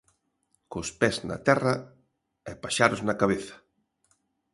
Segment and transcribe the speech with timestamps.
[0.71, 1.75] Cos pés na terra
[2.51, 3.55] e paxaros na cabeza.